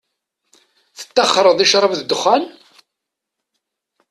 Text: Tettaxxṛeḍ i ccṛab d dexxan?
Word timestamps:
Tettaxxṛeḍ 0.97 1.59
i 1.63 1.67
ccṛab 1.69 1.93
d 1.99 2.01
dexxan? 2.09 2.43